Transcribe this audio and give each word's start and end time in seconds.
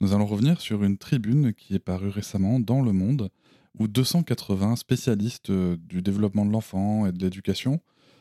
Nous 0.00 0.12
allons 0.12 0.26
revenir 0.26 0.60
sur 0.60 0.84
une 0.84 0.98
tribune 0.98 1.54
qui 1.54 1.74
est 1.74 1.78
parue 1.78 2.08
récemment 2.08 2.60
dans 2.60 2.82
Le 2.82 2.92
Monde, 2.92 3.30
où 3.78 3.88
280 3.88 4.76
spécialistes 4.76 5.50
euh, 5.50 5.76
du 5.76 6.02
développement 6.02 6.44
de 6.44 6.52
l'enfant 6.52 7.06
et 7.06 7.12
de 7.12 7.18
l'éducation 7.22 7.80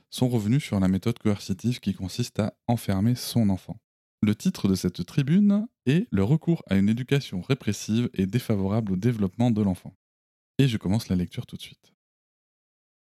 sont 0.09 0.29
revenus 0.29 0.63
sur 0.63 0.79
la 0.79 0.87
méthode 0.87 1.19
coercitive 1.19 1.79
qui 1.79 1.93
consiste 1.93 2.39
à 2.39 2.53
enfermer 2.67 3.15
son 3.15 3.49
enfant. 3.49 3.77
Le 4.21 4.35
titre 4.35 4.67
de 4.67 4.75
cette 4.75 5.03
tribune 5.05 5.67
est 5.87 6.07
Le 6.11 6.23
recours 6.23 6.63
à 6.69 6.75
une 6.75 6.89
éducation 6.89 7.41
répressive 7.41 8.09
et 8.13 8.27
défavorable 8.27 8.93
au 8.93 8.95
développement 8.95 9.49
de 9.49 9.61
l'enfant. 9.61 9.95
Et 10.59 10.67
je 10.67 10.77
commence 10.77 11.09
la 11.09 11.15
lecture 11.15 11.47
tout 11.47 11.55
de 11.55 11.61
suite. 11.61 11.93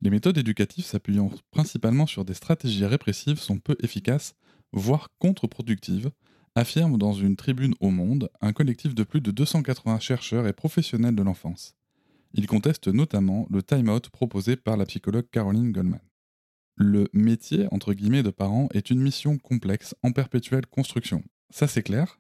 Les 0.01 0.11
méthodes 0.11 0.39
éducatives 0.39 0.84
s'appuyant 0.84 1.33
principalement 1.51 2.06
sur 2.06 2.25
des 2.25 2.34
stratégies 2.34 2.84
répressives 2.84 3.41
sont 3.41 3.59
peu 3.59 3.77
efficaces, 3.83 4.36
voire 4.73 5.09
contre-productives, 5.19 6.11
affirme 6.59 6.98
dans 6.98 7.12
une 7.12 7.37
tribune 7.37 7.75
au 7.78 7.91
Monde 7.91 8.31
un 8.41 8.53
collectif 8.53 8.95
de 8.95 9.05
plus 9.05 9.20
de 9.20 9.31
280 9.31 10.01
chercheurs 10.01 10.46
et 10.48 10.52
professionnels 10.52 11.14
de 11.14 11.23
l'enfance. 11.23 11.77
Il 12.35 12.46
conteste 12.46 12.89
notamment 12.89 13.46
le 13.48 13.63
time-out 13.63 14.11
proposé 14.11 14.57
par 14.57 14.77
la 14.77 14.85
psychologue 14.85 15.29
Caroline 15.30 15.70
Goldman. 15.70 16.01
Le 16.74 17.08
métier, 17.13 17.68
entre 17.70 17.95
guillemets, 17.95 18.24
de 18.24 18.30
parent 18.30 18.68
est 18.74 18.91
une 18.91 19.01
mission 19.01 19.39
complexe 19.39 19.95
en 20.02 20.11
perpétuelle 20.11 20.67
construction. 20.67 21.23
Ça 21.51 21.68
c'est 21.68 21.83
clair? 21.83 22.18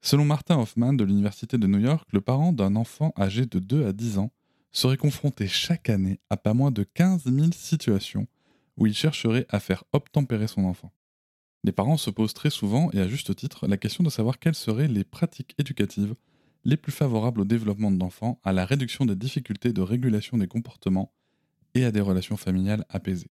Selon 0.00 0.24
Martin 0.24 0.58
Hoffman 0.58 0.94
de 0.94 1.04
l'Université 1.04 1.58
de 1.58 1.66
New 1.66 1.78
York, 1.80 2.08
le 2.12 2.20
parent 2.20 2.52
d'un 2.52 2.76
enfant 2.76 3.12
âgé 3.18 3.44
de 3.44 3.58
2 3.58 3.86
à 3.86 3.92
10 3.92 4.18
ans 4.18 4.30
serait 4.72 4.96
confronté 4.96 5.46
chaque 5.46 5.90
année 5.90 6.20
à 6.30 6.36
pas 6.36 6.54
moins 6.54 6.70
de 6.70 6.84
15 6.84 7.24
000 7.24 7.48
situations 7.52 8.26
où 8.76 8.86
il 8.86 8.94
chercherait 8.94 9.46
à 9.50 9.60
faire 9.60 9.84
obtempérer 9.92 10.46
son 10.46 10.64
enfant. 10.64 10.90
Les 11.64 11.72
parents 11.72 11.96
se 11.96 12.10
posent 12.10 12.34
très 12.34 12.50
souvent, 12.50 12.90
et 12.92 13.00
à 13.00 13.08
juste 13.08 13.34
titre, 13.34 13.66
la 13.66 13.78
question 13.78 14.04
de 14.04 14.10
savoir 14.10 14.38
quelles 14.38 14.54
seraient 14.54 14.86
les 14.86 15.02
pratiques 15.02 15.54
éducatives 15.58 16.14
les 16.66 16.76
plus 16.76 16.92
favorables 16.92 17.40
au 17.40 17.44
développement 17.44 17.90
de 17.90 17.98
l'enfant, 17.98 18.38
à 18.44 18.52
la 18.52 18.66
réduction 18.66 19.06
des 19.06 19.16
difficultés 19.16 19.72
de 19.72 19.80
régulation 19.80 20.36
des 20.36 20.46
comportements 20.46 21.12
et 21.74 21.84
à 21.84 21.90
des 21.90 22.02
relations 22.02 22.36
familiales 22.36 22.84
apaisées. 22.90 23.30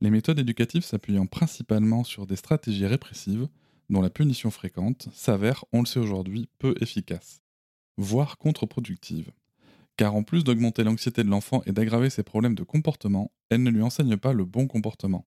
Les 0.00 0.10
méthodes 0.10 0.38
éducatives 0.38 0.84
s'appuyant 0.84 1.26
principalement 1.26 2.04
sur 2.04 2.26
des 2.26 2.36
stratégies 2.36 2.86
répressives, 2.86 3.48
dont 3.90 4.00
la 4.00 4.10
punition 4.10 4.50
fréquente, 4.50 5.08
s'avèrent, 5.12 5.64
on 5.72 5.80
le 5.80 5.86
sait 5.86 6.00
aujourd'hui, 6.00 6.48
peu 6.58 6.74
efficaces, 6.80 7.42
voire 7.98 8.38
contre-productives. 8.38 9.30
Car 9.96 10.14
en 10.14 10.22
plus 10.22 10.42
d'augmenter 10.42 10.84
l'anxiété 10.84 11.22
de 11.22 11.28
l'enfant 11.28 11.62
et 11.66 11.72
d'aggraver 11.72 12.08
ses 12.08 12.22
problèmes 12.22 12.54
de 12.54 12.62
comportement, 12.62 13.30
elles 13.50 13.62
ne 13.62 13.70
lui 13.70 13.82
enseignent 13.82 14.16
pas 14.16 14.32
le 14.32 14.44
bon 14.44 14.66
comportement. 14.66 15.26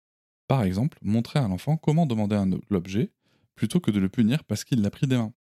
Par 0.47 0.63
exemple, 0.63 0.97
montrer 1.01 1.39
à 1.39 1.47
l'enfant 1.47 1.77
comment 1.77 2.05
demander 2.05 2.35
un 2.35 2.49
l'objet 2.69 3.11
plutôt 3.55 3.79
que 3.79 3.91
de 3.91 3.99
le 3.99 4.09
punir 4.09 4.43
parce 4.43 4.63
qu'il 4.63 4.81
l'a 4.81 4.89
pris 4.89 5.07
des 5.07 5.17
mains. 5.17 5.33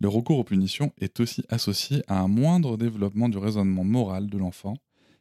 Le 0.00 0.08
recours 0.08 0.38
aux 0.38 0.44
punitions 0.44 0.92
est 0.98 1.20
aussi 1.20 1.44
associé 1.48 2.02
à 2.08 2.18
un 2.18 2.28
moindre 2.28 2.76
développement 2.76 3.28
du 3.28 3.38
raisonnement 3.38 3.84
moral 3.84 4.28
de 4.28 4.36
l'enfant, 4.36 4.74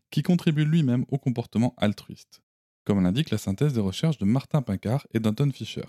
qui 0.09 0.23
contribue 0.23 0.65
lui-même 0.65 1.05
au 1.09 1.17
comportement 1.17 1.75
altruiste, 1.77 2.41
comme 2.83 3.01
l'indique 3.01 3.29
la 3.29 3.37
synthèse 3.37 3.73
des 3.73 3.79
recherches 3.79 4.17
de 4.17 4.25
Martin 4.25 4.61
Pincard 4.61 5.07
et 5.13 5.19
d'Anton 5.19 5.51
Fischer, 5.51 5.85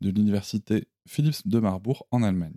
de 0.00 0.10
l'université 0.10 0.88
Philips 1.06 1.46
de 1.46 1.58
Marbourg 1.60 2.06
en 2.10 2.22
Allemagne. 2.22 2.56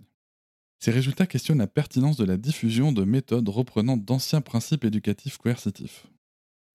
Ces 0.80 0.90
résultats 0.90 1.26
questionnent 1.26 1.58
la 1.58 1.66
pertinence 1.66 2.16
de 2.16 2.24
la 2.24 2.36
diffusion 2.36 2.92
de 2.92 3.04
méthodes 3.04 3.48
reprenant 3.48 3.96
d'anciens 3.96 4.40
principes 4.40 4.84
éducatifs 4.84 5.36
coercitifs. 5.36 6.06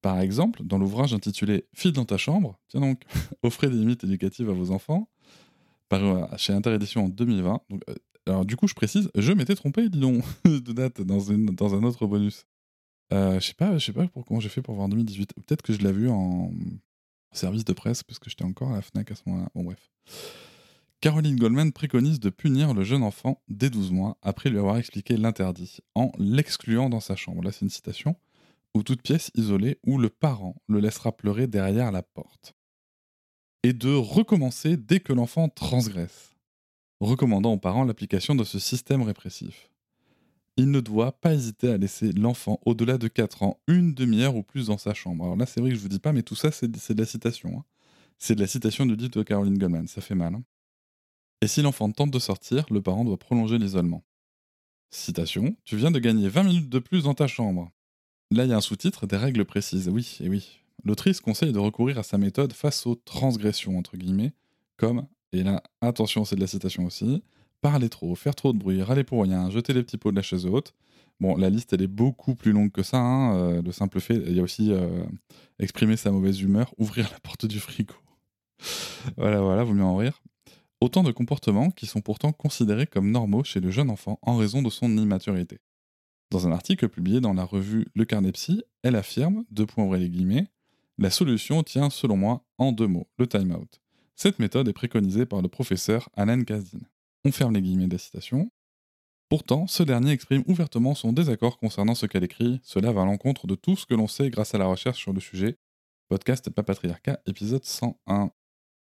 Par 0.04 0.20
exemple, 0.20 0.64
dans 0.66 0.78
l'ouvrage 0.78 1.14
intitulé 1.14 1.66
File 1.74 1.94
dans 1.94 2.04
ta 2.04 2.18
chambre, 2.18 2.60
tiens 2.68 2.82
donc, 2.82 3.02
offrez 3.42 3.70
des 3.70 3.78
limites 3.78 4.04
éducatives 4.04 4.50
à 4.50 4.54
vos 4.54 4.72
enfants, 4.72 5.10
paru 5.88 6.22
chez 6.36 6.52
Interédition 6.52 7.06
en 7.06 7.08
2020. 7.08 7.62
Euh, 7.72 7.94
alors 8.28 8.46
du 8.46 8.58
coup, 8.58 8.68
je 8.68 8.74
précise, 8.74 9.10
je 9.16 9.32
m'étais 9.32 9.56
trompé, 9.56 9.88
dis 9.88 10.00
donc, 10.00 10.22
de 10.44 10.74
date 10.74 11.00
dans, 11.02 11.32
un 11.32 11.84
autre 11.84 12.06
bonus. 12.06 12.46
Euh, 13.14 13.40
je 13.40 13.48
sais 13.48 13.54
pas, 13.54 13.80
sais 13.80 13.94
pas 13.94 14.06
pour, 14.10 14.26
comment 14.26 14.42
j'ai 14.42 14.50
fait 14.50 14.62
pour 14.62 14.76
voir 14.76 14.88
en 14.88 14.90
2018. 14.90 15.36
Peut-être 15.36 15.62
que 15.62 15.72
je 15.72 15.80
l'ai 15.80 15.94
vu 15.94 16.10
en 16.10 16.52
service 17.32 17.64
de 17.64 17.72
presse 17.72 18.04
parce 18.04 18.20
que 18.20 18.30
j'étais 18.30 18.44
encore 18.44 18.72
à 18.74 18.76
la 18.76 18.82
Fnac 18.82 19.10
à 19.10 19.16
ce 19.16 19.22
moment-là. 19.28 19.48
Bon 19.56 19.64
bref. 19.64 19.90
Caroline 21.00 21.38
Goldman 21.38 21.72
préconise 21.72 22.20
de 22.20 22.30
punir 22.30 22.74
le 22.74 22.84
jeune 22.84 23.04
enfant 23.04 23.42
dès 23.48 23.70
12 23.70 23.92
mois 23.94 24.18
après 24.22 24.50
lui 24.50 24.58
avoir 24.58 24.76
expliqué 24.76 25.16
l'interdit, 25.16 25.78
en 25.96 26.12
l'excluant 26.18 26.90
dans 26.90 27.00
sa 27.00 27.16
chambre. 27.16 27.42
Là, 27.42 27.54
c'est 27.54 27.62
une 27.62 27.70
citation 27.70 28.18
ou 28.74 28.84
toute 28.84 29.02
pièce 29.02 29.32
isolée 29.36 29.80
où 29.86 29.98
le 29.98 30.10
parent 30.10 30.56
le 30.68 30.80
laissera 30.80 31.12
pleurer 31.16 31.48
derrière 31.48 31.92
la 31.92 32.04
porte. 32.04 32.54
Et 33.64 33.74
de 33.74 33.94
recommencer 33.94 34.78
dès 34.78 35.00
que 35.00 35.14
l'enfant 35.14 35.48
transgresse, 35.50 36.36
recommandant 37.00 37.54
aux 37.54 37.60
parents 37.60 37.86
l'application 37.86 38.36
de 38.36 38.44
ce 38.44 38.60
système 38.60 39.02
répressif. 39.02 39.70
Il 40.58 40.70
ne 40.70 40.82
doit 40.82 41.14
pas 41.14 41.34
hésiter 41.34 41.70
à 41.70 41.78
laisser 41.78 42.12
l'enfant 42.12 42.60
au-delà 42.66 42.98
de 42.98 43.08
4 43.08 43.44
ans 43.44 43.60
une 43.68 43.94
demi-heure 43.94 44.36
ou 44.36 44.44
plus 44.44 44.68
dans 44.68 44.78
sa 44.78 44.94
chambre. 44.94 45.24
Alors 45.24 45.36
là, 45.36 45.46
c'est 45.46 45.62
vrai 45.62 45.72
que 45.72 45.76
je 45.76 45.82
vous 45.82 45.88
dis 45.88 46.00
pas, 46.00 46.14
mais 46.14 46.22
tout 46.22 46.36
ça, 46.36 46.52
c'est 46.52 46.70
de 46.70 47.00
la 47.00 47.06
citation. 47.06 47.58
Hein. 47.58 47.64
C'est 48.20 48.36
de 48.36 48.42
la 48.42 48.48
citation 48.48 48.86
du 48.86 48.96
livre 48.96 49.12
de 49.12 49.24
Caroline 49.24 49.58
Goldman, 49.58 49.88
ça 49.88 50.02
fait 50.02 50.16
mal. 50.16 50.36
Hein. 50.36 50.44
Et 51.42 51.48
si 51.48 51.62
l'enfant 51.62 51.92
tente 51.92 52.12
de 52.12 52.20
sortir, 52.20 52.66
le 52.70 52.82
parent 52.82 53.04
doit 53.04 53.18
prolonger 53.18 53.58
l'isolement. 53.58 54.04
Citation 54.92 55.56
Tu 55.66 55.76
viens 55.76 55.92
de 55.92 56.00
gagner 56.00 56.30
20 56.30 56.44
minutes 56.44 56.70
de 56.70 56.80
plus 56.80 57.04
dans 57.04 57.16
ta 57.16 57.28
chambre. 57.28 57.72
Là, 58.34 58.46
il 58.46 58.50
y 58.50 58.54
a 58.54 58.58
un 58.58 58.62
sous-titre, 58.62 59.06
des 59.06 59.16
règles 59.16 59.46
précises. 59.46 59.90
Oui, 59.90 60.18
et 60.20 60.28
oui. 60.28 60.60
L'autrice 60.84 61.22
conseille 61.22 61.52
de 61.52 61.60
recourir 61.60 62.00
à 62.00 62.04
sa 62.04 62.18
méthode 62.18 62.52
face 62.52 62.88
aux 62.88 62.96
transgressions, 62.96 63.78
entre 63.78 63.96
guillemets, 63.96 64.34
comme, 64.76 65.06
et 65.34 65.44
là, 65.44 65.62
attention, 65.82 66.26
c'est 66.26 66.36
de 66.36 66.42
la 66.42 66.48
citation 66.48 66.84
aussi, 66.84 67.22
parler 67.62 67.90
trop, 67.90 68.16
faire 68.16 68.34
trop 68.34 68.52
de 68.52 68.58
bruit, 68.58 68.82
râler 68.82 69.04
pour 69.04 69.22
rien, 69.22 69.52
jeter 69.52 69.74
les 69.74 69.84
petits 69.84 69.98
pots 69.98 70.10
de 70.10 70.16
la 70.16 70.24
chaise 70.24 70.48
haute. 70.48 70.74
Bon, 71.20 71.38
la 71.38 71.52
liste, 71.52 71.74
elle 71.74 71.84
est 71.84 71.88
beaucoup 71.88 72.34
plus 72.34 72.54
longue 72.54 72.72
que 72.72 72.82
ça. 72.82 72.98
Hein, 72.98 73.36
euh, 73.36 73.62
le 73.62 73.72
simple 73.72 74.00
fait, 74.00 74.16
il 74.16 74.36
y 74.36 74.40
a 74.40 74.44
aussi 74.44 74.72
euh, 74.72 75.04
exprimer 75.60 75.96
sa 75.96 76.10
mauvaise 76.10 76.42
humeur, 76.42 76.74
ouvrir 76.80 77.08
la 77.12 77.20
porte 77.20 77.46
du 77.46 77.60
frigo. 77.60 77.94
voilà, 79.16 79.42
voilà, 79.42 79.64
vous 79.64 79.76
mieux 79.76 79.84
en 79.84 79.96
rire. 79.96 80.24
Autant 80.82 81.04
de 81.04 81.12
comportements 81.12 81.70
qui 81.70 81.86
sont 81.86 82.02
pourtant 82.02 82.32
considérés 82.32 82.88
comme 82.88 83.12
normaux 83.12 83.44
chez 83.44 83.60
le 83.60 83.70
jeune 83.70 83.92
enfant 83.92 84.18
en 84.24 84.38
raison 84.38 84.64
de 84.64 84.72
son 84.72 84.98
immaturité. 84.98 85.60
Dans 86.34 86.48
un 86.48 86.52
article 86.52 86.90
publié 86.90 87.22
dans 87.22 87.36
la 87.36 87.44
revue 87.44 87.86
Le 87.94 88.06
Carnet 88.06 88.34
elle 88.82 88.96
affirme, 88.96 89.46
deux 89.52 89.68
points 89.68 89.96
les 89.96 90.10
guillemets, 90.10 90.48
La 90.98 91.12
solution 91.12 91.62
tient, 91.62 91.92
selon 91.92 92.18
moi, 92.18 92.44
en 92.58 92.72
deux 92.72 92.88
mots, 92.88 93.08
le 93.20 93.28
time-out. 93.28 93.80
Cette 94.16 94.40
méthode 94.40 94.68
est 94.68 94.74
préconisée 94.74 95.28
par 95.28 95.44
le 95.44 95.48
professeur 95.48 96.10
Alan 96.16 96.42
Kazdin. 96.44 96.80
On 97.24 97.32
ferme 97.32 97.54
les 97.54 97.62
guillemets 97.62 97.86
de 97.86 97.92
la 97.92 98.00
citation. 98.00 98.50
Pourtant, 99.30 99.68
ce 99.68 99.84
dernier 99.84 100.10
exprime 100.10 100.44
ouvertement 100.48 100.96
son 100.96 101.14
désaccord 101.14 101.60
concernant 101.60 101.94
ce 101.94 102.08
qu'elle 102.08 102.24
écrit. 102.24 102.60
Cela 102.64 102.92
va 102.92 103.04
à 103.04 103.06
l'encontre 103.06 103.46
de 103.46 103.54
tout 103.54 103.76
ce 103.76 103.86
que 103.86 103.94
l'on 103.94 104.08
sait 104.08 104.32
grâce 104.32 104.56
à 104.56 104.58
la 104.58 104.66
recherche 104.66 104.98
sur 104.98 105.14
le 105.14 105.20
sujet. 105.20 105.60
Podcast 106.10 106.50
Papatriarcat, 106.50 107.20
épisode 107.28 107.64
101. 107.64 108.32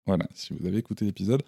Voilà, 0.05 0.27
si 0.35 0.53
vous 0.53 0.67
avez 0.67 0.77
écouté 0.77 1.05
l'épisode, 1.05 1.41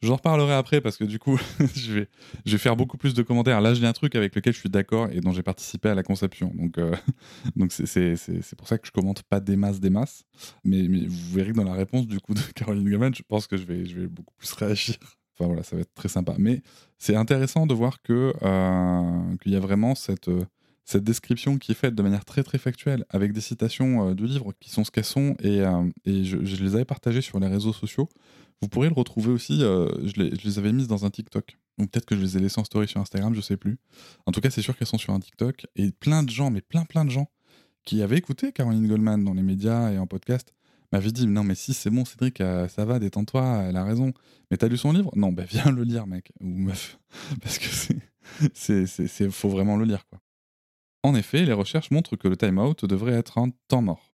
J'en 0.00 0.14
reparlerai 0.14 0.52
après 0.52 0.80
parce 0.80 0.96
que 0.96 1.04
du 1.04 1.18
coup, 1.18 1.38
je, 1.74 1.92
vais, 1.92 2.58
faire 2.58 2.76
beaucoup 2.76 2.96
plus 2.96 3.14
de 3.14 3.22
commentaires. 3.22 3.60
Là, 3.60 3.74
j'ai 3.74 3.86
un 3.86 3.92
truc 3.92 4.14
avec 4.14 4.34
lequel 4.34 4.52
je 4.52 4.60
suis 4.60 4.68
d'accord 4.68 5.08
et 5.10 5.20
dont 5.20 5.32
j'ai 5.32 5.42
participé 5.42 5.88
à 5.88 5.94
la 5.94 6.04
conception. 6.04 6.52
Donc, 6.54 6.78
euh, 6.78 6.94
donc 7.56 7.72
c'est, 7.72 8.14
pour 8.56 8.68
ça 8.68 8.78
que 8.78 8.86
je 8.86 8.92
commente 8.92 9.22
pas 9.24 9.40
des 9.40 9.56
masses, 9.56 9.80
des 9.80 9.90
masses. 9.90 10.24
Mais, 10.64 10.86
mais, 10.88 11.06
vous 11.06 11.34
verrez 11.34 11.50
que 11.50 11.56
dans 11.56 11.64
la 11.64 11.74
réponse 11.74 12.06
du 12.06 12.20
coup 12.20 12.34
de 12.34 12.40
Caroline 12.54 12.88
Gaman, 12.88 13.14
je 13.14 13.22
pense 13.26 13.46
que 13.46 13.56
je 13.56 13.64
vais, 13.64 13.84
je 13.86 14.00
vais 14.00 14.06
beaucoup 14.06 14.34
plus 14.36 14.52
réagir. 14.52 14.96
Enfin 15.34 15.46
voilà, 15.46 15.62
ça 15.62 15.76
va 15.76 15.82
être 15.82 15.94
très 15.94 16.08
sympa. 16.08 16.34
Mais 16.38 16.62
c'est 16.96 17.16
intéressant 17.16 17.66
de 17.66 17.74
voir 17.74 18.00
que 18.02 18.32
euh, 18.42 19.36
qu'il 19.42 19.52
y 19.52 19.56
a 19.56 19.60
vraiment 19.60 19.94
cette 19.94 20.30
cette 20.88 21.04
description 21.04 21.58
qui 21.58 21.72
est 21.72 21.74
faite 21.74 21.94
de 21.94 22.02
manière 22.02 22.24
très 22.24 22.42
très 22.42 22.56
factuelle 22.56 23.04
avec 23.10 23.32
des 23.32 23.42
citations 23.42 24.08
euh, 24.08 24.14
du 24.14 24.26
livre 24.26 24.54
qui 24.58 24.70
sont 24.70 24.84
ce 24.84 24.90
qu'elles 24.90 25.04
sont 25.04 25.36
et, 25.42 25.62
et 26.06 26.24
je, 26.24 26.36
les 26.38 26.74
avais 26.76 26.86
partagées 26.86 27.20
sur 27.20 27.38
les 27.38 27.46
réseaux 27.46 27.74
sociaux. 27.74 28.08
Vous 28.62 28.68
pourrez 28.68 28.88
le 28.88 28.94
retrouver 28.94 29.30
aussi, 29.30 29.62
euh, 29.62 29.86
je, 30.04 30.22
les, 30.22 30.34
je, 30.34 30.48
les, 30.48 30.58
avais 30.58 30.72
mises 30.72 30.88
dans 30.88 31.04
un 31.04 31.10
TikTok. 31.10 31.58
Donc 31.76 31.90
peut-être 31.90 32.06
que 32.06 32.16
je 32.16 32.22
les 32.22 32.38
ai 32.38 32.40
laissées 32.40 32.58
en 32.58 32.64
story 32.64 32.88
sur 32.88 33.02
Instagram, 33.02 33.34
je 33.34 33.42
sais 33.42 33.58
plus. 33.58 33.78
En 34.24 34.32
tout 34.32 34.40
cas, 34.40 34.48
c'est 34.48 34.62
sûr 34.62 34.76
qu'elles 34.76 34.88
sont 34.88 34.96
sur 34.96 35.12
un 35.12 35.20
TikTok. 35.20 35.66
Et 35.76 35.92
plein 35.92 36.22
de 36.22 36.30
gens, 36.30 36.50
mais 36.50 36.62
plein 36.62 36.86
plein 36.86 37.04
de 37.04 37.10
gens, 37.10 37.30
qui 37.84 38.00
avaient 38.00 38.16
écouté 38.16 38.52
Caroline 38.52 38.88
Goldman 38.88 39.22
dans 39.22 39.34
les 39.34 39.42
médias 39.42 39.92
et 39.92 39.98
en 39.98 40.06
podcast, 40.06 40.54
m'avaient 40.90 41.12
dit 41.12 41.26
Non, 41.26 41.44
mais 41.44 41.54
si, 41.54 41.74
c'est 41.74 41.90
bon, 41.90 42.06
Cédric, 42.06 42.40
euh, 42.40 42.66
ça 42.66 42.86
va, 42.86 42.98
détends-toi, 42.98 43.64
elle 43.68 43.76
a 43.76 43.84
raison. 43.84 44.12
Mais 44.50 44.56
t'as 44.56 44.68
lu 44.68 44.78
son 44.78 44.92
livre? 44.92 45.10
Non, 45.16 45.32
bah 45.32 45.44
viens 45.48 45.70
le 45.70 45.84
lire, 45.84 46.06
mec, 46.06 46.32
ou 46.40 46.48
meuf. 46.48 46.98
Parce 47.42 47.58
que 47.58 47.66
c'est. 48.54 48.86
c'est 48.86 49.30
faut 49.30 49.50
vraiment 49.50 49.76
le 49.76 49.84
lire, 49.84 50.06
quoi. 50.08 50.18
En 51.02 51.14
effet, 51.14 51.44
les 51.44 51.52
recherches 51.52 51.90
montrent 51.90 52.16
que 52.16 52.28
le 52.28 52.36
time-out 52.36 52.84
devrait 52.84 53.12
être 53.12 53.38
un 53.38 53.50
temps 53.68 53.82
mort. 53.82 54.12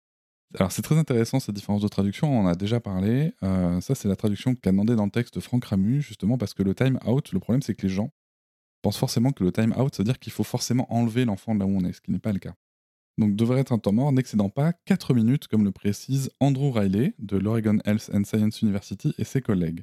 Alors 0.55 0.73
c'est 0.73 0.83
très 0.83 0.97
intéressant 0.97 1.41
cette 1.41 1.55
différence 1.55 1.83
de 1.83 1.89
traduction, 1.89 2.33
on 2.33 2.45
en 2.45 2.47
a 2.47 2.55
déjà 2.55 2.81
parlé. 2.81 3.35
Euh, 3.43 3.81
ça 3.83 3.95
c'est 3.95 4.09
la 4.09 4.17
traduction 4.17 4.55
qu'a 4.55 4.71
demandé 4.71 4.97
dans 4.97 5.05
le 5.05 5.11
texte 5.11 5.41
Franck 5.41 5.67
Ramu, 5.67 6.01
justement 6.01 6.39
parce 6.39 6.55
que 6.55 6.63
le 6.63 6.75
time 6.75 6.99
out, 7.07 7.33
le 7.33 7.39
problème 7.39 7.61
c'est 7.61 7.75
que 7.75 7.87
les 7.87 7.93
gens 7.93 8.11
pensent 8.81 8.97
forcément 8.97 9.33
que 9.33 9.45
le 9.45 9.53
time 9.53 9.75
out, 9.79 9.95
c'est 9.95 10.03
à 10.03 10.05
dire 10.05 10.19
qu'il 10.19 10.33
faut 10.33 10.45
forcément 10.45 10.91
enlever 10.93 11.27
l'enfant 11.27 11.55
de 11.55 11.61
là 11.61 11.67
où 11.67 11.77
on 11.77 11.85
est, 11.85 11.93
ce 11.93 12.01
qui 12.01 12.13
n'est 12.13 12.19
pas 12.19 12.33
le 12.33 12.39
cas. 12.39 12.55
Donc 13.19 13.35
devrait 13.37 13.61
être 13.61 13.73
un 13.73 13.79
temps 13.79 13.93
mort 13.93 14.13
n'excédant 14.13 14.49
pas 14.49 14.73
4 14.73 15.13
minutes, 15.13 15.49
comme 15.49 15.65
le 15.65 15.73
précise 15.73 16.31
Andrew 16.41 16.71
Riley 16.71 17.15
de 17.19 17.37
l'Oregon 17.37 17.79
Health 17.85 18.11
and 18.15 18.25
Science 18.25 18.63
University 18.63 19.13
et 19.19 19.25
ses 19.25 19.43
collègues. 19.43 19.83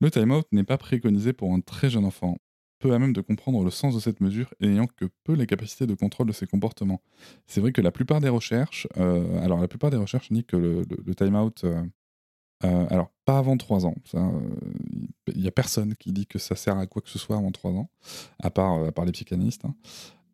Le 0.00 0.10
time 0.10 0.32
out 0.32 0.46
n'est 0.52 0.64
pas 0.64 0.76
préconisé 0.76 1.32
pour 1.32 1.54
un 1.54 1.60
très 1.60 1.88
jeune 1.88 2.04
enfant 2.04 2.38
peu 2.80 2.92
à 2.92 2.98
même 2.98 3.12
de 3.12 3.20
comprendre 3.20 3.62
le 3.62 3.70
sens 3.70 3.94
de 3.94 4.00
cette 4.00 4.20
mesure 4.20 4.52
et 4.58 4.66
n'ayant 4.66 4.86
que 4.86 5.04
peu 5.22 5.34
les 5.34 5.46
capacités 5.46 5.86
de 5.86 5.94
contrôle 5.94 6.26
de 6.26 6.32
ses 6.32 6.46
comportements. 6.46 7.00
C'est 7.46 7.60
vrai 7.60 7.72
que 7.72 7.80
la 7.80 7.92
plupart 7.92 8.20
des 8.20 8.28
recherches, 8.28 8.88
euh, 8.96 9.44
alors 9.44 9.60
la 9.60 9.68
plupart 9.68 9.90
des 9.90 9.96
recherches 9.96 10.32
indiquent 10.32 10.48
que 10.48 10.56
le, 10.56 10.84
le, 11.04 11.14
time-out, 11.14 11.62
euh, 11.64 11.84
euh, 12.64 12.86
alors 12.90 13.12
pas 13.24 13.38
avant 13.38 13.56
3 13.56 13.86
ans, 13.86 13.94
il 14.14 15.40
n'y 15.40 15.46
a 15.46 15.52
personne 15.52 15.94
qui 15.94 16.12
dit 16.12 16.26
que 16.26 16.38
ça 16.38 16.56
sert 16.56 16.76
à 16.76 16.86
quoi 16.86 17.02
que 17.02 17.10
ce 17.10 17.18
soit 17.18 17.36
avant 17.36 17.52
3 17.52 17.70
ans, 17.72 17.90
à 18.42 18.50
part, 18.50 19.04
les 19.04 19.12
psychanalystes. 19.12 19.64
Hein. 19.64 19.74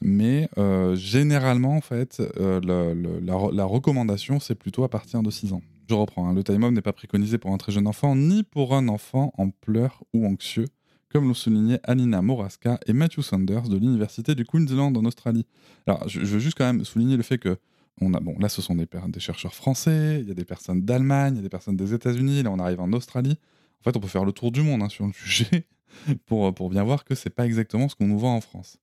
Mais 0.01 0.49
généralement, 0.95 1.77
en 1.77 1.81
fait, 1.81 2.23
la, 2.39 2.95
la, 2.95 3.65
recommandation, 3.65 4.41
c'est 4.41 4.55
plutôt 4.55 4.85
à 4.85 4.89
partir 4.89 5.23
de 5.23 5.31
6 5.31 5.53
ans. 5.53 5.63
Je 5.89 5.95
reprends, 5.95 6.29
hein, 6.29 6.35
le 6.35 6.43
time-out 6.43 6.73
n'est 6.73 6.83
pas 6.83 6.93
préconisé 6.93 7.39
pour 7.39 7.53
un 7.53 7.59
très 7.59 7.73
jeune 7.73 7.87
enfant, 7.87 8.17
ni 8.17 8.43
pour 8.43 8.75
un 8.75 8.89
enfant 8.89 9.33
en 9.39 9.51
pleurs 9.51 10.03
ou 10.13 10.27
anxieux, 10.27 10.67
comme 11.11 11.29
l'ont 11.29 11.35
souligné 11.35 11.79
Anina 11.85 12.23
Moraska 12.23 12.79
et 12.87 12.93
Matthew 12.93 13.21
Sanders 13.21 13.69
de 13.69 13.77
l'Université 13.77 14.35
du 14.35 14.45
Queensland 14.45 14.97
en 14.97 15.05
Australie. 15.05 15.47
Alors, 15.87 16.09
je, 16.09 16.21
veux 16.21 16.39
juste 16.39 16.59
quand 16.59 16.65
même 16.65 16.85
souligner 16.85 17.17
le 17.17 17.23
fait 17.23 17.39
que 17.39 17.59
on 18.01 18.13
a, 18.13 18.21
bon, 18.21 18.37
là, 18.39 18.49
ce 18.49 18.61
sont 18.61 18.75
des, 18.75 18.87
des 19.09 19.21
chercheurs 19.21 19.55
français, 19.55 20.21
il 20.21 20.29
y 20.29 20.31
a 20.31 20.35
des 20.35 20.45
personnes 20.45 20.83
d'Allemagne, 20.83 21.35
il 21.35 21.37
y 21.37 21.41
a 21.41 21.43
des 21.43 21.49
personnes 21.49 21.77
des 21.77 21.95
États-Unis, 21.95 22.43
là, 22.43 22.51
on 22.51 22.59
arrive 22.59 22.81
en 22.81 22.93
Australie. 22.93 23.39
En 23.81 23.85
fait, 23.85 23.97
on 23.97 24.01
peut 24.01 24.09
faire 24.09 24.25
le 24.25 24.33
tour 24.33 24.53
du 24.53 24.63
monde 24.63 24.83
hein, 24.83 24.89
sur 24.89 25.07
le 25.07 25.13
sujet 25.13 25.67
pour, 26.27 26.55
pour 26.55 26.69
bien 26.69 26.85
voir 26.85 27.05
que 27.05 27.15
c'est 27.15 27.31
pas 27.31 27.47
exactement 27.47 27.89
ce 27.89 27.95
qu'on 27.95 28.07
nous 28.07 28.19
vend 28.19 28.37
en 28.37 28.41
France. 28.41 28.79